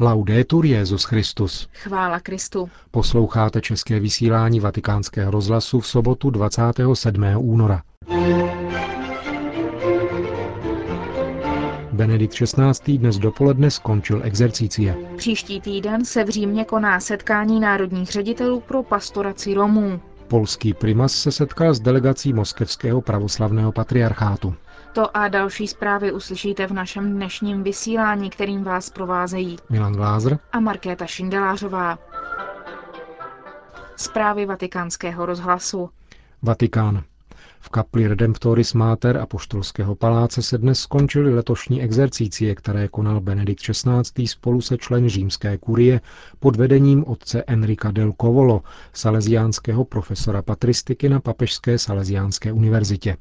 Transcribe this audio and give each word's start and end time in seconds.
Laudetur 0.00 0.66
Jezus 0.66 1.04
Christus. 1.04 1.68
Chvála 1.72 2.20
Kristu. 2.20 2.70
Posloucháte 2.90 3.60
české 3.60 4.00
vysílání 4.00 4.60
Vatikánského 4.60 5.30
rozhlasu 5.30 5.80
v 5.80 5.86
sobotu 5.86 6.30
27. 6.30 7.24
února. 7.36 7.82
Benedikt 11.92 12.34
XVI. 12.34 12.98
dnes 12.98 13.18
dopoledne 13.18 13.70
skončil 13.70 14.20
exercície. 14.24 14.96
Příští 15.16 15.60
týden 15.60 16.04
se 16.04 16.24
v 16.24 16.28
Římě 16.28 16.64
koná 16.64 17.00
setkání 17.00 17.60
národních 17.60 18.10
ředitelů 18.10 18.60
pro 18.60 18.82
pastoraci 18.82 19.54
Romů. 19.54 20.00
Polský 20.28 20.74
primas 20.74 21.12
se 21.12 21.32
setkal 21.32 21.74
s 21.74 21.80
delegací 21.80 22.32
Moskevského 22.32 23.00
pravoslavného 23.00 23.72
patriarchátu. 23.72 24.54
To 24.92 25.16
a 25.16 25.28
další 25.28 25.66
zprávy 25.68 26.12
uslyšíte 26.12 26.66
v 26.66 26.72
našem 26.72 27.12
dnešním 27.12 27.62
vysílání, 27.62 28.30
kterým 28.30 28.64
vás 28.64 28.90
provázejí 28.90 29.56
Milan 29.70 29.92
Glázer 29.92 30.38
a 30.52 30.60
Markéta 30.60 31.06
Šindelářová. 31.06 31.98
Zprávy 33.96 34.46
vatikánského 34.46 35.26
rozhlasu. 35.26 35.90
Vatikán. 36.42 37.02
V 37.60 37.68
kapli 37.68 38.08
Redemptoris 38.08 38.74
Mater 38.74 39.16
a 39.16 39.26
Poštolského 39.26 39.94
paláce 39.94 40.42
se 40.42 40.58
dnes 40.58 40.80
skončily 40.80 41.34
letošní 41.34 41.82
exercície, 41.82 42.54
které 42.54 42.88
konal 42.88 43.20
Benedikt 43.20 43.62
XVI. 43.62 44.26
spolu 44.26 44.60
se 44.60 44.76
člen 44.78 45.08
římské 45.08 45.58
kurie 45.58 46.00
pod 46.38 46.56
vedením 46.56 47.04
otce 47.06 47.44
Enrika 47.46 47.90
del 47.90 48.12
Covolo, 48.12 48.62
salesiánského 48.92 49.84
profesora 49.84 50.42
patristiky 50.42 51.08
na 51.08 51.20
Papežské 51.20 51.78
salesiánské 51.78 52.52
univerzitě. 52.52 53.16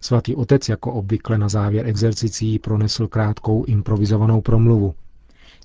Svatý 0.00 0.34
otec 0.36 0.68
jako 0.68 0.92
obvykle 0.92 1.38
na 1.38 1.48
závěr 1.48 1.86
exercicí 1.86 2.58
pronesl 2.58 3.06
krátkou 3.06 3.64
improvizovanou 3.64 4.40
promluvu. 4.40 4.94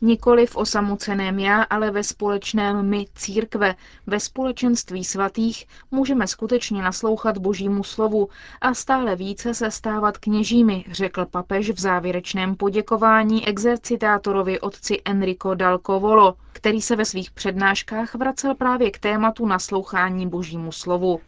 Nikoli 0.02 0.46
v 0.46 0.56
osamoceném 0.56 1.40
já, 1.40 1.62
ale 1.62 1.92
ve 1.92 2.04
společném 2.04 2.90
my 2.90 3.06
církve, 3.16 3.76
ve 4.08 4.20
společenství 4.20 5.04
svatých 5.04 5.66
můžeme 5.92 6.28
skutečně 6.28 6.82
naslouchat 6.82 7.38
božímu 7.38 7.84
slovu 7.84 8.30
a 8.62 8.74
stále 8.74 9.16
více 9.16 9.54
se 9.54 9.72
stávat 9.72 10.18
kněžími, 10.18 10.86
řekl 10.92 11.26
papež 11.26 11.70
v 11.70 11.80
závěrečném 11.80 12.56
poděkování 12.56 13.48
exercitátorovi 13.48 14.60
otci 14.60 15.02
Enrico 15.06 15.54
dal 15.56 15.78
Covolo, 15.78 16.36
který 16.54 16.82
se 16.82 16.96
ve 16.96 17.06
svých 17.06 17.32
přednáškách 17.32 18.16
vracel 18.16 18.56
právě 18.56 18.92
k 18.92 19.00
tématu 19.00 19.46
naslouchání 19.46 20.28
božímu 20.28 20.72
slovu. 20.72 21.20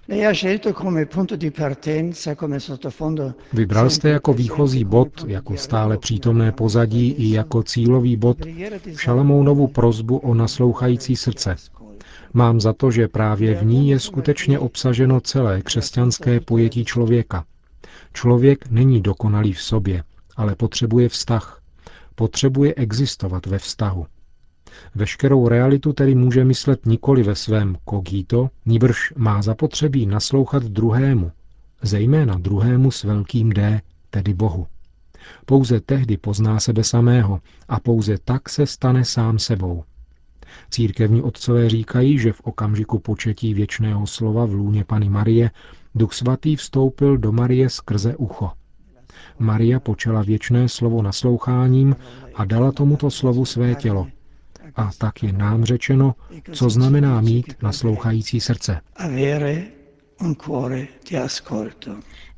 Vybral 3.53 3.89
jste 3.89 4.09
jako 4.09 4.33
výchozí 4.33 4.85
bod, 4.85 5.09
jako 5.27 5.57
stále 5.57 5.97
přítomné 5.97 6.51
pozadí 6.51 7.11
i 7.11 7.33
jako 7.33 7.63
cílový 7.63 8.17
bod 8.17 8.37
Šalamounovu 8.97 9.67
prozbu 9.67 10.17
o 10.17 10.33
naslouchající 10.33 11.15
srdce. 11.15 11.55
Mám 12.33 12.61
za 12.61 12.73
to, 12.73 12.91
že 12.91 13.07
právě 13.07 13.55
v 13.55 13.65
ní 13.65 13.89
je 13.89 13.99
skutečně 13.99 14.59
obsaženo 14.59 15.21
celé 15.21 15.61
křesťanské 15.61 16.39
pojetí 16.39 16.85
člověka. 16.85 17.45
Člověk 18.13 18.69
není 18.69 19.01
dokonalý 19.01 19.53
v 19.53 19.61
sobě, 19.61 20.03
ale 20.35 20.55
potřebuje 20.55 21.09
vztah. 21.09 21.61
Potřebuje 22.15 22.73
existovat 22.73 23.45
ve 23.45 23.59
vztahu. 23.59 24.05
Veškerou 24.95 25.47
realitu 25.47 25.93
tedy 25.93 26.15
může 26.15 26.43
myslet 26.43 26.85
nikoli 26.85 27.23
ve 27.23 27.35
svém 27.35 27.77
kogito, 27.85 28.49
níbrž 28.65 29.13
má 29.17 29.41
zapotřebí 29.41 30.05
naslouchat 30.05 30.63
druhému, 30.63 31.31
zejména 31.81 32.37
druhému 32.37 32.91
s 32.91 33.03
velkým 33.03 33.49
D, 33.49 33.81
tedy 34.09 34.33
Bohu. 34.33 34.67
Pouze 35.45 35.79
tehdy 35.79 36.17
pozná 36.17 36.59
sebe 36.59 36.83
samého 36.83 37.41
a 37.67 37.79
pouze 37.79 38.17
tak 38.25 38.49
se 38.49 38.65
stane 38.65 39.05
sám 39.05 39.39
sebou. 39.39 39.83
Církevní 40.69 41.21
otcové 41.21 41.69
říkají, 41.69 42.19
že 42.19 42.33
v 42.33 42.41
okamžiku 42.41 42.99
početí 42.99 43.53
věčného 43.53 44.07
slova 44.07 44.45
v 44.45 44.53
lůně 44.53 44.83
Pany 44.83 45.09
Marie 45.09 45.51
Duch 45.95 46.13
Svatý 46.13 46.55
vstoupil 46.55 47.17
do 47.17 47.31
Marie 47.31 47.69
skrze 47.69 48.15
ucho. 48.15 48.51
Maria 49.39 49.79
počela 49.79 50.21
věčné 50.21 50.69
slovo 50.69 51.01
nasloucháním 51.01 51.95
a 52.35 52.45
dala 52.45 52.71
tomuto 52.71 53.11
slovu 53.11 53.45
své 53.45 53.75
tělo. 53.75 54.07
A 54.75 54.89
tak 54.97 55.23
je 55.23 55.33
nám 55.33 55.65
řečeno, 55.65 56.15
co 56.51 56.69
znamená 56.69 57.21
mít 57.21 57.55
naslouchající 57.61 58.39
srdce. 58.39 58.81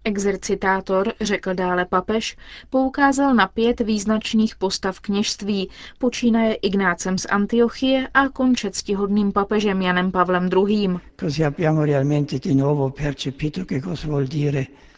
Exercitátor, 0.03 1.13
řekl 1.21 1.53
dále 1.53 1.85
papež, 1.85 2.37
poukázal 2.69 3.35
na 3.35 3.47
pět 3.47 3.79
význačných 3.79 4.55
postav 4.55 4.99
kněžství, 4.99 5.69
počínaje 5.97 6.53
Ignácem 6.53 7.17
z 7.17 7.25
Antiochie 7.25 8.07
a 8.13 8.29
konče 8.29 8.71
ctihodným 8.71 9.31
papežem 9.31 9.81
Janem 9.81 10.11
Pavlem 10.11 10.49
II. 10.53 10.89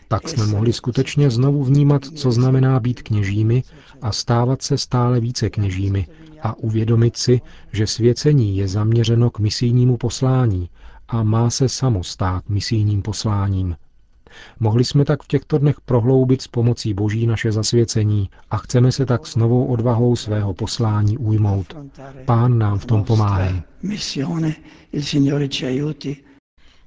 Tak 0.07 0.29
jsme 0.29 0.47
mohli 0.47 0.73
skutečně 0.73 1.29
znovu 1.29 1.63
vnímat, 1.63 2.05
co 2.05 2.31
znamená 2.31 2.79
být 2.79 3.01
kněžími 3.01 3.63
a 4.01 4.11
stávat 4.11 4.61
se 4.61 4.77
stále 4.77 5.19
více 5.19 5.49
kněžími 5.49 6.07
a 6.41 6.57
uvědomit 6.57 7.17
si, 7.17 7.41
že 7.71 7.87
svěcení 7.87 8.57
je 8.57 8.67
zaměřeno 8.67 9.29
k 9.29 9.39
misijnímu 9.39 9.97
poslání 9.97 10.69
a 11.09 11.23
má 11.23 11.49
se 11.49 11.69
samo 11.69 12.03
stát 12.03 12.49
misijním 12.49 13.01
posláním. 13.01 13.75
Mohli 14.59 14.85
jsme 14.85 15.05
tak 15.05 15.23
v 15.23 15.27
těchto 15.27 15.57
dnech 15.57 15.81
prohloubit 15.81 16.41
s 16.41 16.47
pomocí 16.47 16.93
Boží 16.93 17.27
naše 17.27 17.51
zasvěcení 17.51 18.29
a 18.51 18.57
chceme 18.57 18.91
se 18.91 19.05
tak 19.05 19.27
s 19.27 19.35
novou 19.35 19.65
odvahou 19.65 20.15
svého 20.15 20.53
poslání 20.53 21.17
ujmout. 21.17 21.73
Pán 22.25 22.57
nám 22.57 22.79
v 22.79 22.85
tom 22.85 23.03
pomáhá. 23.03 23.63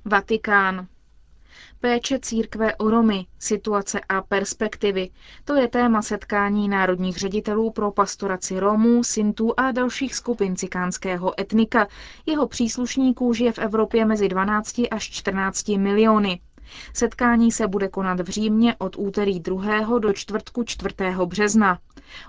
Vatikán. 0.05 0.87
Péče 1.83 2.19
církve 2.19 2.77
o 2.77 2.91
Romy, 2.91 3.27
situace 3.39 4.01
a 4.09 4.23
perspektivy. 4.23 5.11
To 5.45 5.55
je 5.55 5.69
téma 5.69 6.03
setkání 6.03 6.69
národních 6.69 7.17
ředitelů 7.17 7.71
pro 7.71 7.91
pastoraci 7.93 8.59
Romů, 8.61 9.05
Sintů 9.05 9.55
a 9.57 9.73
dalších 9.73 10.15
skupin 10.15 10.57
cikánského 10.57 11.41
etnika. 11.41 11.89
Jeho 12.27 12.47
příslušníků 12.49 13.33
žije 13.35 13.53
v 13.53 13.59
Evropě 13.59 14.05
mezi 14.05 14.29
12 14.29 14.81
až 14.91 15.11
14 15.11 15.69
miliony. 15.69 16.41
Setkání 16.95 17.53
se 17.53 17.69
bude 17.69 17.89
konat 17.89 18.21
v 18.21 18.29
Římě 18.29 18.75
od 18.79 18.97
úterý 18.99 19.41
2. 19.41 19.99
do 19.99 20.13
čtvrtku 20.13 20.65
4. 20.65 20.95
března. 21.25 21.79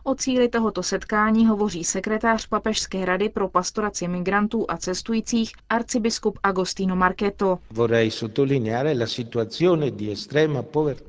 O 0.04 0.16
cíli 0.16 0.50
tohoto 0.50 0.84
setkání 0.84 1.46
hovoří 1.48 1.84
sekretář 1.84 2.48
Papežské 2.48 3.06
rady 3.06 3.30
pro 3.30 3.48
pastoraci 3.50 4.08
migrantů 4.08 4.66
a 4.70 4.78
cestujících 4.78 5.52
arcibiskup 5.70 6.40
Agostino 6.44 6.96
Marketo. 6.96 7.60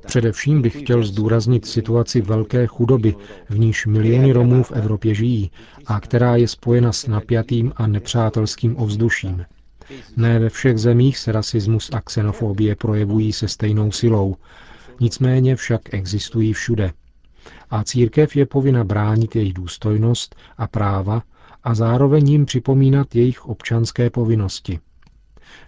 Především 0.05 0.61
bych 0.61 0.79
chtěl 0.79 1.03
zdůraznit 1.03 1.65
situaci 1.65 2.21
velké 2.21 2.67
chudoby, 2.67 3.15
v 3.49 3.59
níž 3.59 3.85
miliony 3.85 4.31
Romů 4.31 4.63
v 4.63 4.71
Evropě 4.71 5.13
žijí 5.15 5.51
a 5.87 5.99
která 5.99 6.35
je 6.35 6.47
spojena 6.47 6.91
s 6.91 7.07
napjatým 7.07 7.73
a 7.75 7.87
nepřátelským 7.87 8.77
ovzduším. 8.77 9.45
Ne 10.17 10.39
ve 10.39 10.49
všech 10.49 10.77
zemích 10.77 11.17
se 11.17 11.31
rasismus 11.31 11.89
a 11.93 12.01
xenofobie 12.01 12.75
projevují 12.75 13.33
se 13.33 13.47
stejnou 13.47 13.91
silou, 13.91 14.35
nicméně 14.99 15.55
však 15.55 15.93
existují 15.93 16.53
všude. 16.53 16.91
A 17.69 17.83
církev 17.83 18.35
je 18.35 18.45
povinna 18.45 18.83
bránit 18.83 19.35
jejich 19.35 19.53
důstojnost 19.53 20.35
a 20.57 20.67
práva 20.67 21.23
a 21.63 21.75
zároveň 21.75 22.29
jim 22.29 22.45
připomínat 22.45 23.15
jejich 23.15 23.45
občanské 23.45 24.09
povinnosti. 24.09 24.79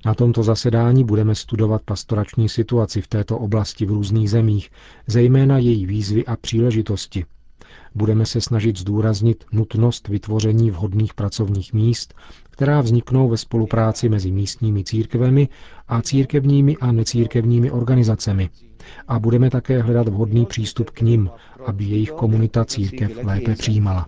Na 0.06 0.14
tomto 0.14 0.44
zasedání 0.44 1.04
budeme 1.04 1.36
studovat 1.36 1.82
pastorační 1.86 2.50
situaci 2.50 3.02
v 3.02 3.08
této 3.08 3.38
oblasti 3.38 3.86
v 3.86 3.90
různých 3.90 4.30
zemích, 4.30 4.70
zejména 5.08 5.58
její 5.58 5.86
výzvy 5.86 6.26
a 6.26 6.36
příležitosti– 6.36 7.26
Budeme 7.96 8.26
se 8.26 8.42
snažit 8.42 8.78
zdůraznit 8.78 9.46
nutnost 9.52 10.08
vytvoření 10.08 10.72
vhodných 10.72 11.14
pracovních 11.14 11.74
míst, 11.74 12.14
která 12.44 12.82
vzniknou 12.82 13.30
ve 13.30 13.38
spolupráci 13.38 14.10
mezi 14.10 14.32
místními 14.32 14.84
církvemi 14.84 15.50
a 15.88 16.02
církevními 16.02 16.78
a 16.78 16.92
necírkevními 16.92 17.72
organizacemi. 17.72 18.50
A 19.08 19.20
budeme 19.20 19.50
také 19.50 19.82
hledat 19.82 20.08
vhodný 20.08 20.46
přístup 20.46 20.90
k 20.90 21.02
nim, 21.02 21.30
aby 21.66 21.84
jejich 21.84 22.12
komunita 22.12 22.66
církev 22.66 23.12
lépe 23.24 23.56
přijímala. 23.56 24.06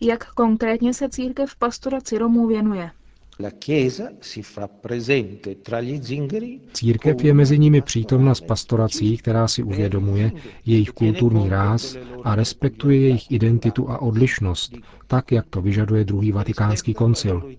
Jak 0.00 0.30
konkrétně 0.34 0.94
se 0.94 1.08
církev 1.08 1.56
pastoraci 1.56 2.18
Romů 2.18 2.46
věnuje? 2.46 2.90
Církev 6.72 7.24
je 7.24 7.34
mezi 7.34 7.58
nimi 7.58 7.80
přítomna 7.82 8.34
s 8.34 8.40
pastorací, 8.40 9.16
která 9.16 9.48
si 9.48 9.62
uvědomuje 9.62 10.32
jejich 10.66 10.90
kulturní 10.90 11.48
ráz 11.48 11.96
a 12.24 12.34
respektuje 12.34 13.00
jejich 13.00 13.30
identitu 13.30 13.90
a 13.90 14.02
odlišnost, 14.02 14.74
tak, 15.06 15.32
jak 15.32 15.46
to 15.50 15.62
vyžaduje 15.62 16.04
druhý 16.04 16.32
vatikánský 16.32 16.94
koncil. 16.94 17.52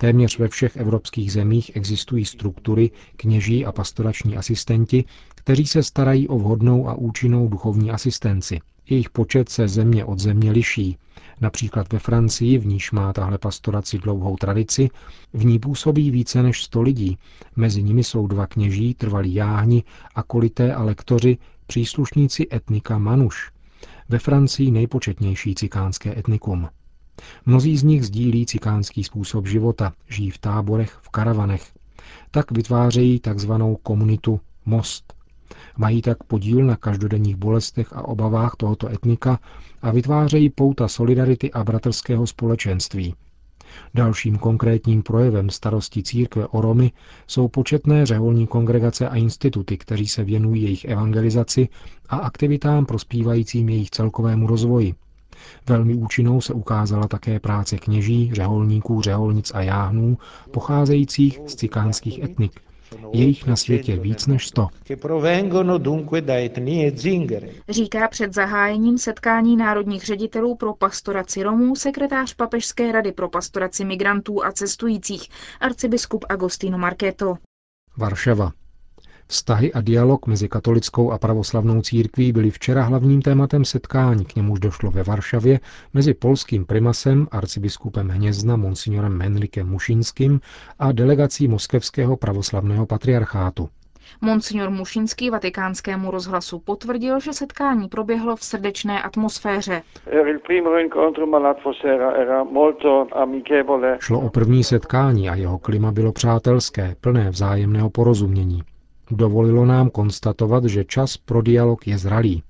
Téměř 0.00 0.38
ve 0.38 0.48
všech 0.48 0.76
evropských 0.76 1.32
zemích 1.32 1.70
existují 1.76 2.24
struktury, 2.24 2.90
kněží 3.16 3.66
a 3.66 3.72
pastorační 3.72 4.36
asistenti, 4.36 5.04
kteří 5.34 5.66
se 5.66 5.82
starají 5.82 6.28
o 6.28 6.38
vhodnou 6.38 6.88
a 6.88 6.94
účinnou 6.94 7.48
duchovní 7.48 7.90
asistenci. 7.90 8.60
Jejich 8.90 9.10
počet 9.10 9.48
se 9.48 9.68
země 9.68 10.04
od 10.04 10.18
země 10.18 10.50
liší. 10.50 10.96
Například 11.40 11.92
ve 11.92 11.98
Francii, 11.98 12.58
v 12.58 12.66
níž 12.66 12.92
má 12.92 13.12
tahle 13.12 13.38
pastoraci 13.38 13.98
dlouhou 13.98 14.36
tradici, 14.36 14.88
v 15.32 15.44
ní 15.44 15.58
působí 15.58 16.10
více 16.10 16.42
než 16.42 16.64
100 16.64 16.82
lidí. 16.82 17.18
Mezi 17.56 17.82
nimi 17.82 18.04
jsou 18.04 18.26
dva 18.26 18.46
kněží, 18.46 18.94
trvalí 18.94 19.34
jáhni, 19.34 19.84
akolité 20.14 20.74
a 20.74 20.82
lektoři, 20.82 21.38
příslušníci 21.66 22.46
etnika 22.52 22.98
Manuš. 22.98 23.50
Ve 24.08 24.18
Francii 24.18 24.70
nejpočetnější 24.70 25.54
cikánské 25.54 26.18
etnikum. 26.18 26.68
Mnozí 27.46 27.76
z 27.76 27.82
nich 27.82 28.06
sdílí 28.06 28.46
cikánský 28.46 29.04
způsob 29.04 29.46
života, 29.46 29.92
žijí 30.08 30.30
v 30.30 30.38
táborech, 30.38 30.98
v 31.02 31.08
karavanech. 31.08 31.72
Tak 32.30 32.50
vytvářejí 32.50 33.20
takzvanou 33.20 33.76
komunitu 33.76 34.40
Most. 34.64 35.15
Mají 35.76 36.02
tak 36.02 36.24
podíl 36.24 36.66
na 36.66 36.76
každodenních 36.76 37.36
bolestech 37.36 37.92
a 37.92 38.08
obavách 38.08 38.56
tohoto 38.56 38.88
etnika 38.88 39.38
a 39.82 39.90
vytvářejí 39.90 40.50
pouta 40.50 40.88
solidarity 40.88 41.52
a 41.52 41.64
bratrského 41.64 42.26
společenství. 42.26 43.14
Dalším 43.94 44.38
konkrétním 44.38 45.02
projevem 45.02 45.50
starosti 45.50 46.02
církve 46.02 46.46
o 46.46 46.60
Romy 46.60 46.92
jsou 47.26 47.48
početné 47.48 48.06
řeholní 48.06 48.46
kongregace 48.46 49.08
a 49.08 49.16
instituty, 49.16 49.78
kteří 49.78 50.06
se 50.06 50.24
věnují 50.24 50.62
jejich 50.62 50.84
evangelizaci 50.84 51.68
a 52.08 52.16
aktivitám 52.16 52.86
prospívajícím 52.86 53.68
jejich 53.68 53.90
celkovému 53.90 54.46
rozvoji. 54.46 54.94
Velmi 55.68 55.94
účinnou 55.94 56.40
se 56.40 56.54
ukázala 56.54 57.08
také 57.08 57.40
práce 57.40 57.78
kněží, 57.78 58.30
řeholníků, 58.34 59.02
řeholnic 59.02 59.52
a 59.54 59.62
jáhnů, 59.62 60.18
pocházejících 60.50 61.40
z 61.46 61.54
cikánských 61.54 62.22
etnik, 62.22 62.60
je 63.12 63.24
jich 63.24 63.46
na 63.46 63.56
světě 63.56 63.96
víc 63.96 64.26
než 64.26 64.46
sto. 64.46 64.68
Říká 67.68 68.08
před 68.08 68.34
zahájením 68.34 68.98
setkání 68.98 69.56
národních 69.56 70.04
ředitelů 70.04 70.56
pro 70.56 70.74
pastoraci 70.74 71.42
Romů 71.42 71.76
sekretář 71.76 72.34
Papežské 72.34 72.92
rady 72.92 73.12
pro 73.12 73.28
pastoraci 73.28 73.84
migrantů 73.84 74.44
a 74.44 74.52
cestujících 74.52 75.28
arcibiskup 75.60 76.24
Agostino 76.28 76.78
Marketo. 76.78 77.34
Varšava. 77.96 78.52
Vztahy 79.28 79.72
a 79.72 79.80
dialog 79.80 80.26
mezi 80.26 80.48
katolickou 80.48 81.12
a 81.12 81.18
pravoslavnou 81.18 81.82
církví 81.82 82.32
byly 82.32 82.50
včera 82.50 82.82
hlavním 82.82 83.22
tématem 83.22 83.64
setkání, 83.64 84.24
k 84.24 84.36
němuž 84.36 84.60
došlo 84.60 84.90
ve 84.90 85.02
Varšavě 85.02 85.60
mezi 85.94 86.14
polským 86.14 86.66
primasem, 86.66 87.28
arcibiskupem 87.30 88.08
Hnězna, 88.08 88.56
monsignorem 88.56 89.20
Henrikem 89.20 89.68
Mušinským 89.68 90.40
a 90.78 90.92
delegací 90.92 91.48
Moskevského 91.48 92.16
pravoslavného 92.16 92.86
patriarchátu. 92.86 93.68
Monsignor 94.20 94.70
Mušinský 94.70 95.30
vatikánskému 95.30 96.10
rozhlasu 96.10 96.58
potvrdil, 96.58 97.20
že 97.20 97.32
setkání 97.32 97.88
proběhlo 97.88 98.36
v 98.36 98.44
srdečné 98.44 99.02
atmosféře. 99.02 99.82
Šlo 103.98 104.20
o 104.20 104.30
první 104.30 104.64
setkání 104.64 105.28
a 105.28 105.34
jeho 105.34 105.58
klima 105.58 105.92
bylo 105.92 106.12
přátelské, 106.12 106.96
plné 107.00 107.30
vzájemného 107.30 107.90
porozumění. 107.90 108.62
Dovolilo 109.10 109.66
nám 109.66 109.90
konstatovat, 109.90 110.64
že 110.64 110.84
čas 110.84 111.16
pro 111.16 111.42
dialog 111.42 111.86
je 111.86 111.98
zralý. 111.98 112.42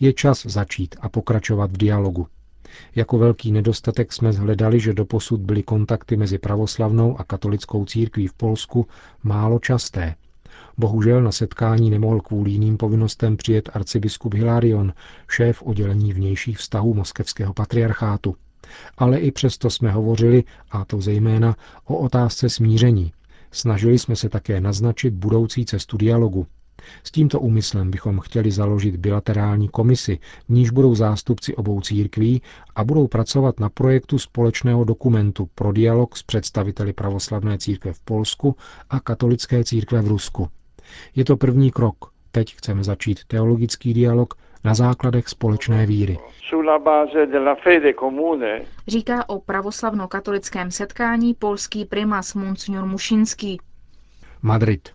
Je 0.00 0.12
čas 0.12 0.46
začít 0.46 0.96
a 1.00 1.08
pokračovat 1.08 1.72
v 1.72 1.76
dialogu. 1.76 2.26
Jako 2.94 3.18
velký 3.18 3.52
nedostatek 3.52 4.12
jsme 4.12 4.32
zhledali, 4.32 4.80
že 4.80 4.94
doposud 4.94 5.40
byly 5.40 5.62
kontakty 5.62 6.16
mezi 6.16 6.38
pravoslavnou 6.38 7.20
a 7.20 7.24
katolickou 7.24 7.84
církví 7.84 8.26
v 8.26 8.34
Polsku 8.34 8.86
málo 9.22 9.58
časté. 9.58 10.14
Bohužel 10.78 11.22
na 11.22 11.32
setkání 11.32 11.90
nemohl 11.90 12.20
kvůli 12.20 12.50
jiným 12.50 12.76
povinnostem 12.76 13.36
přijet 13.36 13.70
arcibiskup 13.72 14.34
Hilarion, 14.34 14.92
šéf 15.28 15.62
oddělení 15.62 16.12
vnějších 16.12 16.58
vztahů 16.58 16.94
moskevského 16.94 17.54
patriarchátu. 17.54 18.36
Ale 18.98 19.18
i 19.18 19.30
přesto 19.30 19.70
jsme 19.70 19.90
hovořili, 19.90 20.44
a 20.70 20.84
to 20.84 21.00
zejména, 21.00 21.56
o 21.84 21.96
otázce 21.96 22.48
smíření, 22.50 23.12
Snažili 23.50 23.98
jsme 23.98 24.16
se 24.16 24.28
také 24.28 24.60
naznačit 24.60 25.14
budoucí 25.14 25.64
cestu 25.66 25.96
dialogu. 25.96 26.46
S 27.04 27.10
tímto 27.10 27.40
úmyslem 27.40 27.90
bychom 27.90 28.20
chtěli 28.20 28.50
založit 28.50 28.96
bilaterální 28.96 29.68
komisi, 29.68 30.18
v 30.46 30.48
níž 30.48 30.70
budou 30.70 30.94
zástupci 30.94 31.56
obou 31.56 31.80
církví 31.80 32.42
a 32.76 32.84
budou 32.84 33.06
pracovat 33.08 33.60
na 33.60 33.68
projektu 33.68 34.18
společného 34.18 34.84
dokumentu 34.84 35.48
pro 35.54 35.72
dialog 35.72 36.16
s 36.16 36.22
představiteli 36.22 36.92
pravoslavné 36.92 37.58
církve 37.58 37.92
v 37.92 38.00
Polsku 38.00 38.56
a 38.90 39.00
katolické 39.00 39.64
církve 39.64 40.02
v 40.02 40.08
Rusku. 40.08 40.48
Je 41.14 41.24
to 41.24 41.36
první 41.36 41.70
krok. 41.70 41.96
Teď 42.30 42.54
chceme 42.56 42.84
začít 42.84 43.24
teologický 43.24 43.94
dialog 43.94 44.34
na 44.66 44.74
základech 44.74 45.28
společné 45.28 45.86
víry. 45.86 46.18
Říká 48.88 49.28
o 49.28 49.40
pravoslavno-katolickém 49.40 50.70
setkání 50.70 51.34
polský 51.34 51.84
primas 51.84 52.34
Monsignor 52.34 52.86
Mušinský. 52.86 53.60
Madrid. 54.42 54.88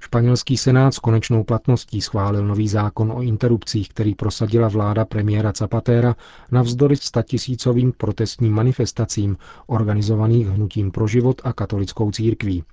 Španělský 0.00 0.56
senát 0.56 0.94
s 0.94 0.98
konečnou 0.98 1.44
platností 1.44 2.00
schválil 2.00 2.44
nový 2.44 2.68
zákon 2.68 3.12
o 3.12 3.22
interrupcích, 3.22 3.88
který 3.88 4.14
prosadila 4.14 4.68
vláda 4.68 5.04
premiéra 5.04 5.52
Zapatera 5.56 6.14
navzdory 6.52 6.96
statisícovým 6.96 7.92
protestním 7.92 8.52
manifestacím 8.52 9.36
organizovaných 9.66 10.48
Hnutím 10.48 10.90
pro 10.90 11.06
život 11.06 11.40
a 11.44 11.52
katolickou 11.52 12.10
církví. 12.10 12.64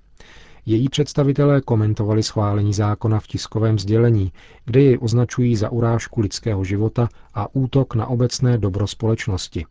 Její 0.66 0.88
představitelé 0.88 1.60
komentovali 1.60 2.22
schválení 2.22 2.74
zákona 2.74 3.20
v 3.20 3.26
tiskovém 3.26 3.78
sdělení, 3.78 4.32
kde 4.64 4.80
jej 4.82 4.98
označují 5.00 5.56
za 5.56 5.70
urážku 5.70 6.20
lidského 6.20 6.64
života 6.64 7.08
a 7.34 7.54
útok 7.54 7.94
na 7.94 8.06
obecné 8.06 8.58
dobro 8.58 8.86
společnosti. 8.86 9.66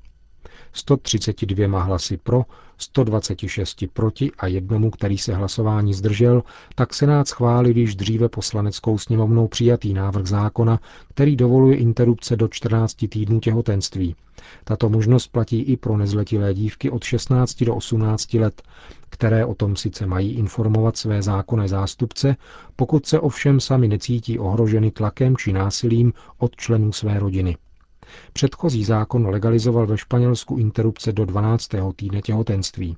132 0.73 1.83
hlasy 1.83 2.17
pro, 2.17 2.45
126 2.77 3.83
proti 3.93 4.31
a 4.39 4.47
jednomu, 4.47 4.91
který 4.91 5.17
se 5.17 5.35
hlasování 5.35 5.93
zdržel, 5.93 6.43
tak 6.75 6.93
Senát 6.93 7.27
schválil 7.27 7.77
již 7.77 7.95
dříve 7.95 8.29
poslaneckou 8.29 8.97
sněmovnou 8.97 9.47
přijatý 9.47 9.93
návrh 9.93 10.25
zákona, 10.27 10.79
který 11.09 11.35
dovoluje 11.35 11.77
interrupce 11.77 12.35
do 12.35 12.47
14 12.47 12.93
týdnů 13.09 13.39
těhotenství. 13.39 14.15
Tato 14.63 14.89
možnost 14.89 15.27
platí 15.27 15.61
i 15.61 15.77
pro 15.77 15.97
nezletilé 15.97 16.53
dívky 16.53 16.89
od 16.89 17.03
16 17.03 17.63
do 17.63 17.75
18 17.75 18.33
let, 18.33 18.61
které 19.09 19.45
o 19.45 19.55
tom 19.55 19.75
sice 19.75 20.05
mají 20.05 20.31
informovat 20.31 20.97
své 20.97 21.21
zákonné 21.21 21.67
zástupce, 21.67 22.35
pokud 22.75 23.05
se 23.05 23.19
ovšem 23.19 23.59
sami 23.59 23.87
necítí 23.87 24.39
ohroženy 24.39 24.91
tlakem 24.91 25.37
či 25.37 25.53
násilím 25.53 26.13
od 26.37 26.55
členů 26.55 26.91
své 26.91 27.19
rodiny. 27.19 27.57
Předchozí 28.33 28.83
zákon 28.83 29.27
legalizoval 29.27 29.87
ve 29.87 29.97
Španělsku 29.97 30.57
interrupce 30.57 31.11
do 31.13 31.25
12. 31.25 31.69
týdne 31.95 32.21
těhotenství. 32.21 32.97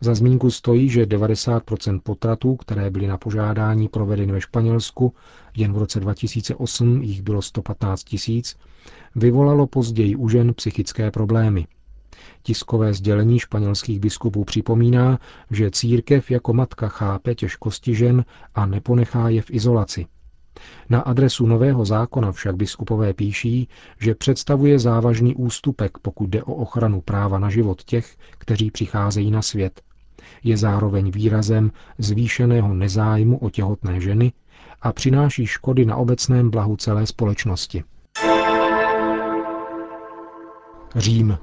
Za 0.00 0.14
zmínku 0.14 0.50
stojí, 0.50 0.88
že 0.88 1.04
90% 1.04 2.00
potratů, 2.00 2.56
které 2.56 2.90
byly 2.90 3.06
na 3.06 3.18
požádání 3.18 3.88
provedeny 3.88 4.32
ve 4.32 4.40
Španělsku, 4.40 5.14
jen 5.56 5.72
v 5.72 5.78
roce 5.78 6.00
2008 6.00 7.02
jich 7.02 7.22
bylo 7.22 7.42
115 7.42 8.04
tisíc, 8.04 8.56
vyvolalo 9.16 9.66
později 9.66 10.16
u 10.16 10.28
žen 10.28 10.54
psychické 10.54 11.10
problémy. 11.10 11.66
Tiskové 12.42 12.94
sdělení 12.94 13.38
španělských 13.38 14.00
biskupů 14.00 14.44
připomíná, 14.44 15.18
že 15.50 15.70
církev 15.70 16.30
jako 16.30 16.52
matka 16.52 16.88
chápe 16.88 17.34
těžkosti 17.34 17.94
žen 17.94 18.24
a 18.54 18.66
neponechá 18.66 19.28
je 19.28 19.42
v 19.42 19.50
izolaci. 19.50 20.06
Na 20.90 21.00
adresu 21.00 21.46
nového 21.46 21.84
zákona 21.84 22.32
však 22.32 22.56
biskupové 22.56 23.14
píší, 23.14 23.68
že 24.00 24.14
představuje 24.14 24.78
závažný 24.78 25.34
ústupek, 25.34 25.98
pokud 25.98 26.28
jde 26.30 26.42
o 26.42 26.54
ochranu 26.54 27.00
práva 27.00 27.38
na 27.38 27.50
život 27.50 27.82
těch, 27.82 28.16
kteří 28.38 28.70
přicházejí 28.70 29.30
na 29.30 29.42
svět. 29.42 29.82
Je 30.44 30.56
zároveň 30.56 31.10
výrazem 31.10 31.70
zvýšeného 31.98 32.74
nezájmu 32.74 33.38
o 33.38 33.50
těhotné 33.50 34.00
ženy 34.00 34.32
a 34.82 34.92
přináší 34.92 35.46
škody 35.46 35.84
na 35.84 35.96
obecném 35.96 36.50
blahu 36.50 36.76
celé 36.76 37.06
společnosti. 37.06 37.84
Řím. 40.96 41.38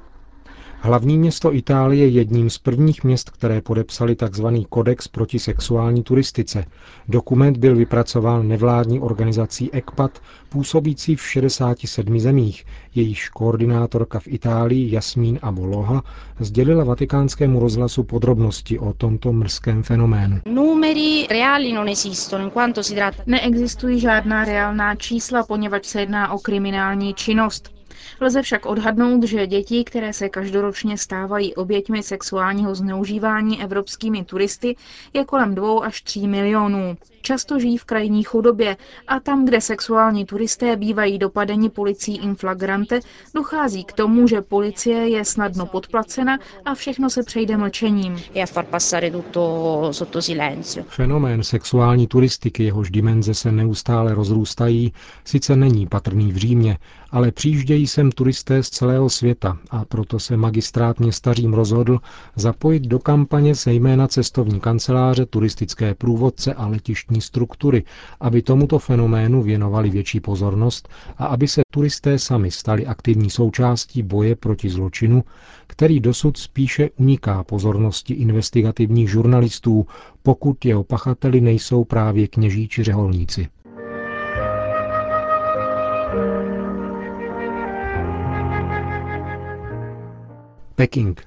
Hlavní 0.81 1.17
město 1.17 1.53
Itálie 1.53 2.05
je 2.05 2.11
jedním 2.11 2.49
z 2.49 2.57
prvních 2.57 3.03
měst, 3.03 3.29
které 3.29 3.61
podepsali 3.61 4.15
tzv. 4.15 4.45
kodex 4.69 5.07
proti 5.07 5.39
sexuální 5.39 6.03
turistice. 6.03 6.65
Dokument 7.07 7.57
byl 7.57 7.75
vypracován 7.75 8.47
nevládní 8.47 8.99
organizací 8.99 9.69
ECPAT, 9.73 10.19
působící 10.49 11.15
v 11.15 11.21
67 11.21 12.19
zemích. 12.19 12.65
Jejíž 12.95 13.29
koordinátorka 13.29 14.19
v 14.19 14.27
Itálii 14.27 14.91
Jasmín 14.91 15.39
Aboloha 15.41 16.03
sdělila 16.39 16.83
vatikánskému 16.83 17.59
rozhlasu 17.59 18.03
podrobnosti 18.03 18.79
o 18.79 18.93
tomto 18.93 19.33
mrzkém 19.33 19.83
fenoménu. 19.83 20.39
Neexistují 23.25 23.99
žádná 23.99 24.45
reálná 24.45 24.95
čísla, 24.95 25.43
poněvadž 25.43 25.85
se 25.85 25.99
jedná 25.99 26.33
o 26.33 26.39
kriminální 26.39 27.13
činnost. 27.13 27.78
Lze 28.21 28.41
však 28.41 28.65
odhadnout, 28.65 29.23
že 29.23 29.47
děti, 29.47 29.83
které 29.83 30.13
se 30.13 30.29
každoročně 30.29 30.97
stávají 30.97 31.55
oběťmi 31.55 32.03
sexuálního 32.03 32.75
zneužívání 32.75 33.63
evropskými 33.63 34.23
turisty, 34.23 34.75
je 35.13 35.25
kolem 35.25 35.55
dvou 35.55 35.83
až 35.83 36.01
tří 36.01 36.27
milionů. 36.27 36.97
Často 37.21 37.59
žijí 37.59 37.77
v 37.77 37.85
krajní 37.85 38.23
chudobě 38.23 38.77
a 39.07 39.19
tam, 39.19 39.45
kde 39.45 39.61
sexuální 39.61 40.25
turisté 40.25 40.75
bývají 40.75 41.17
dopadeni 41.17 41.69
policií 41.69 42.17
in 42.17 42.35
flagrante, 42.35 42.99
dochází 43.35 43.83
k 43.83 43.93
tomu, 43.93 44.27
že 44.27 44.41
policie 44.41 45.09
je 45.09 45.25
snadno 45.25 45.65
podplacena 45.65 46.39
a 46.65 46.73
všechno 46.75 47.09
se 47.09 47.23
přejde 47.23 47.57
mlčením. 47.57 48.19
E 48.35 48.45
Fenomén 50.87 51.43
sexuální 51.43 52.07
turistiky, 52.07 52.63
jehož 52.63 52.91
dimenze 52.91 53.33
se 53.33 53.51
neustále 53.51 54.13
rozrůstají, 54.13 54.93
sice 55.25 55.55
není 55.55 55.87
patrný 55.87 56.31
v 56.31 56.37
Římě, 56.37 56.77
ale 57.11 57.31
přijíždějí 57.31 57.87
sem 57.87 58.11
turisté 58.11 58.63
z 58.63 58.69
celého 58.69 59.09
světa 59.09 59.57
a 59.69 59.85
proto 59.85 60.19
se 60.19 60.37
magistrát 60.37 60.99
města 60.99 61.33
Řím 61.33 61.53
rozhodl 61.53 61.99
zapojit 62.35 62.83
do 62.83 62.99
kampaně 62.99 63.55
se 63.55 63.73
jména 63.73 64.07
cestovní 64.07 64.59
kanceláře, 64.59 65.25
turistické 65.25 65.95
průvodce 65.95 66.53
a 66.53 66.67
letištní 66.67 67.21
struktury, 67.21 67.83
aby 68.19 68.41
tomuto 68.41 68.79
fenoménu 68.79 69.43
věnovali 69.43 69.89
větší 69.89 70.19
pozornost 70.19 70.89
a 71.17 71.25
aby 71.25 71.47
se 71.47 71.61
turisté 71.73 72.19
sami 72.19 72.51
stali 72.51 72.85
aktivní 72.85 73.29
součástí 73.29 74.03
boje 74.03 74.35
proti 74.35 74.69
zločinu, 74.69 75.23
který 75.67 75.99
dosud 75.99 76.37
spíše 76.37 76.89
uniká 76.97 77.43
pozornosti 77.43 78.13
investigativních 78.13 79.09
žurnalistů, 79.11 79.85
pokud 80.23 80.65
jeho 80.65 80.83
pachateli 80.83 81.41
nejsou 81.41 81.83
právě 81.83 82.27
kněží 82.27 82.67
či 82.67 82.83
řeholníci. 82.83 83.47
Peking. 90.79 91.21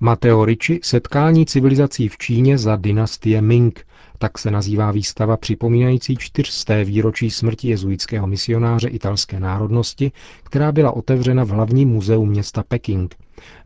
Mateo 0.00 0.44
Ricci 0.44 0.80
setkání 0.82 1.46
civilizací 1.46 2.08
v 2.08 2.18
Číně 2.18 2.58
za 2.58 2.76
dynastie 2.76 3.42
Ming, 3.42 3.86
tak 4.18 4.38
se 4.38 4.50
nazývá 4.50 4.90
výstava 4.92 5.36
připomínající 5.36 6.16
čtyřsté 6.16 6.84
výročí 6.84 7.30
smrti 7.30 7.68
jezuitského 7.68 8.26
misionáře 8.26 8.88
italské 8.88 9.40
národnosti, 9.40 10.12
která 10.42 10.72
byla 10.72 10.90
otevřena 10.96 11.44
v 11.44 11.48
hlavním 11.48 11.88
muzeu 11.88 12.24
města 12.26 12.62
Peking. 12.68 13.14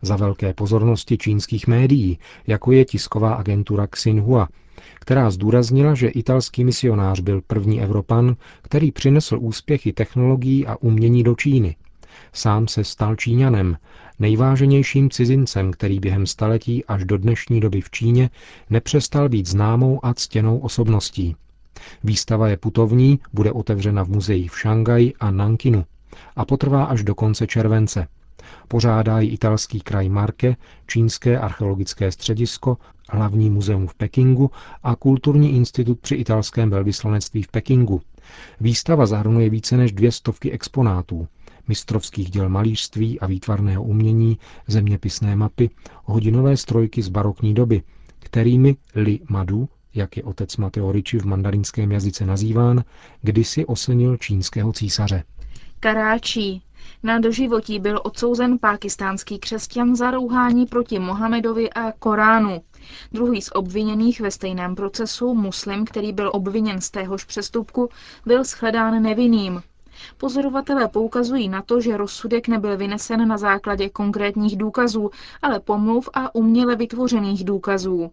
Za 0.02 0.16
velké 0.16 0.54
pozornosti 0.54 1.18
čínských 1.18 1.66
médií, 1.66 2.18
jako 2.46 2.72
je 2.72 2.84
tisková 2.84 3.34
agentura 3.34 3.86
Xinhua, 3.86 4.48
která 5.00 5.30
zdůraznila, 5.30 5.94
že 5.94 6.08
italský 6.08 6.64
misionář 6.64 7.20
byl 7.20 7.40
první 7.46 7.82
Evropan, 7.82 8.36
který 8.62 8.92
přinesl 8.92 9.38
úspěchy 9.40 9.92
technologií 9.92 10.66
a 10.66 10.76
umění 10.76 11.22
do 11.22 11.34
Číny. 11.34 11.76
Sám 12.32 12.68
se 12.68 12.84
stal 12.84 13.16
Číňanem, 13.16 13.76
nejváženějším 14.18 15.10
cizincem, 15.10 15.72
který 15.72 16.00
během 16.00 16.26
staletí 16.26 16.84
až 16.84 17.04
do 17.04 17.18
dnešní 17.18 17.60
doby 17.60 17.80
v 17.80 17.90
Číně 17.90 18.30
nepřestal 18.70 19.28
být 19.28 19.46
známou 19.46 20.06
a 20.06 20.14
ctěnou 20.14 20.58
osobností. 20.58 21.36
Výstava 22.04 22.48
je 22.48 22.56
putovní, 22.56 23.20
bude 23.32 23.52
otevřena 23.52 24.02
v 24.02 24.08
muzeích 24.08 24.52
v 24.52 24.58
Šangaji 24.58 25.14
a 25.20 25.30
Nankinu 25.30 25.84
a 26.36 26.44
potrvá 26.44 26.84
až 26.84 27.02
do 27.02 27.14
konce 27.14 27.46
července. 27.46 28.08
Pořádá 28.68 29.20
ji 29.20 29.28
italský 29.28 29.80
kraj 29.80 30.08
Marke, 30.08 30.56
Čínské 30.86 31.38
archeologické 31.38 32.12
středisko, 32.12 32.78
hlavní 33.10 33.50
muzeum 33.50 33.86
v 33.86 33.94
Pekingu 33.94 34.50
a 34.82 34.96
Kulturní 34.96 35.56
institut 35.56 36.00
při 36.00 36.14
italském 36.14 36.70
velvyslanectví 36.70 37.42
v 37.42 37.48
Pekingu. 37.48 38.00
Výstava 38.60 39.06
zahrnuje 39.06 39.50
více 39.50 39.76
než 39.76 39.92
dvě 39.92 40.12
stovky 40.12 40.52
exponátů, 40.52 41.28
mistrovských 41.68 42.30
děl 42.30 42.48
malířství 42.48 43.20
a 43.20 43.26
výtvarného 43.26 43.82
umění, 43.82 44.38
zeměpisné 44.66 45.36
mapy, 45.36 45.70
hodinové 46.04 46.56
strojky 46.56 47.02
z 47.02 47.08
barokní 47.08 47.54
doby, 47.54 47.82
kterými 48.18 48.76
Li 48.94 49.20
Madu, 49.28 49.68
jak 49.94 50.16
je 50.16 50.22
otec 50.22 50.56
Mateo 50.56 50.92
Ricci 50.92 51.18
v 51.18 51.26
mandarinském 51.26 51.92
jazyce 51.92 52.26
nazýván, 52.26 52.84
kdysi 53.22 53.66
osenil 53.66 54.16
čínského 54.16 54.72
císaře. 54.72 55.24
Karáčí. 55.80 56.62
Na 57.02 57.18
doživotí 57.18 57.80
byl 57.80 58.00
odsouzen 58.04 58.58
pákistánský 58.58 59.38
křesťan 59.38 59.96
za 59.96 60.10
rouhání 60.10 60.66
proti 60.66 60.98
Mohamedovi 60.98 61.70
a 61.70 61.92
Koránu. 61.92 62.60
Druhý 63.12 63.42
z 63.42 63.50
obviněných 63.54 64.20
ve 64.20 64.30
stejném 64.30 64.74
procesu, 64.74 65.34
muslim, 65.34 65.84
který 65.84 66.12
byl 66.12 66.30
obviněn 66.34 66.80
z 66.80 66.90
téhož 66.90 67.24
přestupku, 67.24 67.88
byl 68.26 68.44
shledán 68.44 69.02
nevinným. 69.02 69.62
Pozorovatelé 70.16 70.88
poukazují 70.88 71.48
na 71.48 71.62
to, 71.62 71.80
že 71.80 71.96
rozsudek 71.96 72.48
nebyl 72.48 72.76
vynesen 72.76 73.28
na 73.28 73.38
základě 73.38 73.88
konkrétních 73.88 74.56
důkazů, 74.56 75.10
ale 75.42 75.60
pomluv 75.60 76.08
a 76.14 76.34
uměle 76.34 76.76
vytvořených 76.76 77.44
důkazů. 77.44 78.10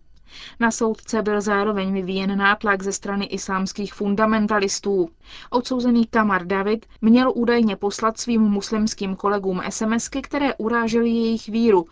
Na 0.59 0.71
soudce 0.71 1.21
byl 1.21 1.41
zároveň 1.41 1.93
vyvíjen 1.93 2.37
nátlak 2.37 2.83
ze 2.83 2.91
strany 2.91 3.25
islámských 3.25 3.93
fundamentalistů. 3.93 5.09
Odsouzený 5.49 6.05
Kamar 6.07 6.45
David 6.45 6.85
měl 7.01 7.31
údajně 7.35 7.75
poslat 7.75 8.17
svým 8.19 8.41
muslimským 8.41 9.15
kolegům 9.15 9.61
SMSky, 9.69 10.21
které 10.21 10.53
urážely 10.55 11.09
jejich 11.09 11.49
víru, 11.49 11.85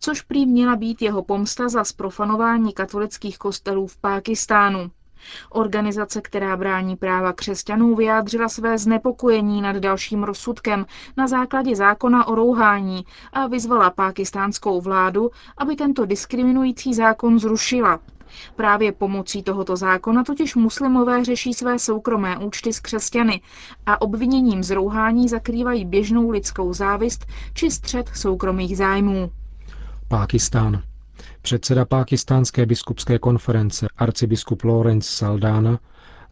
což 0.00 0.22
prý 0.22 0.46
měla 0.46 0.76
být 0.76 1.02
jeho 1.02 1.22
pomsta 1.22 1.68
za 1.68 1.84
sprofanování 1.84 2.72
katolických 2.72 3.38
kostelů 3.38 3.86
v 3.86 3.96
Pákistánu. 3.96 4.90
Organizace, 5.50 6.20
která 6.20 6.56
brání 6.56 6.96
práva 6.96 7.32
křesťanů, 7.32 7.94
vyjádřila 7.94 8.48
své 8.48 8.78
znepokojení 8.78 9.62
nad 9.62 9.76
dalším 9.76 10.22
rozsudkem 10.22 10.86
na 11.16 11.26
základě 11.26 11.76
zákona 11.76 12.26
o 12.26 12.34
rouhání 12.34 13.04
a 13.32 13.46
vyzvala 13.46 13.90
pákistánskou 13.90 14.80
vládu, 14.80 15.30
aby 15.58 15.76
tento 15.76 16.06
diskriminující 16.06 16.94
zákon 16.94 17.38
zrušila. 17.38 18.00
Právě 18.56 18.92
pomocí 18.92 19.42
tohoto 19.42 19.76
zákona 19.76 20.24
totiž 20.24 20.54
muslimové 20.54 21.24
řeší 21.24 21.54
své 21.54 21.78
soukromé 21.78 22.38
účty 22.38 22.72
s 22.72 22.80
křesťany 22.80 23.40
a 23.86 24.00
obviněním 24.00 24.62
z 24.62 24.70
rouhání 24.70 25.28
zakrývají 25.28 25.84
běžnou 25.84 26.30
lidskou 26.30 26.72
závist 26.72 27.26
či 27.54 27.70
střed 27.70 28.08
soukromých 28.14 28.76
zájmů. 28.76 29.30
Pákistán. 30.08 30.82
Předseda 31.42 31.84
pákistánské 31.84 32.66
biskupské 32.66 33.18
konference 33.18 33.86
arcibiskup 33.96 34.64
Lawrence 34.64 35.10
Saldana 35.10 35.78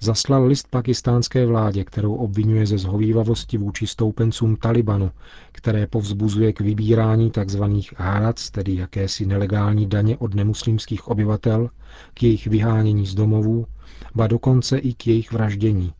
zaslal 0.01 0.47
list 0.47 0.69
pakistánské 0.71 1.47
vládě, 1.47 1.85
kterou 1.85 2.15
obvinuje 2.15 2.67
ze 2.67 2.79
zhovývavosti 2.79 3.59
vůči 3.59 3.87
stoupencům 3.87 4.57
Talibanu, 4.57 5.11
které 5.53 5.87
povzbuzuje 5.87 6.53
k 6.53 6.61
vybírání 6.61 7.31
tzv. 7.31 7.63
harac, 7.97 8.51
tedy 8.51 8.75
jakési 8.77 9.27
nelegální 9.27 9.87
daně 9.87 10.17
od 10.17 10.35
nemuslimských 10.35 11.09
obyvatel, 11.09 11.71
k 12.15 12.23
jejich 12.23 12.47
vyhánění 12.47 13.07
z 13.07 13.15
domovů, 13.15 13.67
ba 14.15 14.27
dokonce 14.27 14.79
i 14.79 14.95
k 14.95 15.07
jejich 15.07 15.33
vraždění. 15.33 15.93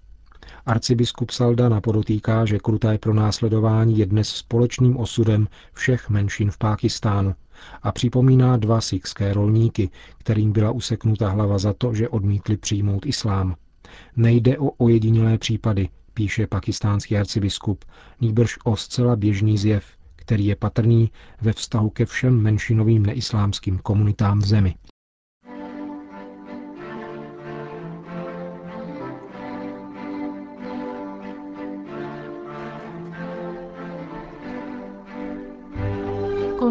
Arcibiskup 0.67 1.31
Saldana 1.31 1.81
podotýká, 1.81 2.45
že 2.45 2.59
kruté 2.59 2.99
pronásledování 2.99 3.99
je 3.99 4.07
dnes 4.07 4.29
společným 4.29 4.97
osudem 4.97 5.49
všech 5.73 6.11
menšin 6.11 6.51
v 6.51 6.59
Pákistánu 6.59 7.35
a 7.83 7.93
připomíná 7.93 8.57
dva 8.57 8.81
sikské 8.81 9.33
rolníky, 9.33 9.91
kterým 10.19 10.53
byla 10.53 10.71
useknuta 10.71 11.29
hlava 11.29 11.59
za 11.59 11.73
to, 11.73 11.95
že 11.95 12.09
odmítli 12.09 12.57
přijmout 12.57 13.07
islám. 13.07 13.57
Nejde 14.17 14.59
o 14.59 14.71
ojedinělé 14.71 15.39
případy, 15.39 15.89
píše 16.15 16.47
pakistánský 16.47 17.17
arcibiskup, 17.17 17.85
nýbrž 18.21 18.59
o 18.65 18.77
zcela 18.77 19.17
běžný 19.17 19.59
zjev, 19.59 19.85
který 20.17 20.47
je 20.47 20.57
patrný 20.57 21.11
ve 21.43 21.53
vztahu 21.53 21.91
ke 21.91 22.07
všem 22.07 22.43
menšinovým 22.43 23.07
neislámským 23.07 23.79
komunitám 23.79 24.39
v 24.39 24.47
zemi. 24.47 24.75